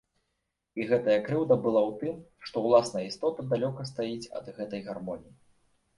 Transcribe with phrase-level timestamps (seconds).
[0.79, 5.35] І гэтая крыўда была ў тым, што ўласная істота далёка стаіць ад гэтай гармоніі.